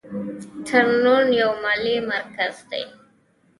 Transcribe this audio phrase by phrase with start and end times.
[0.65, 2.83] تورنټو یو مالي مرکز دی.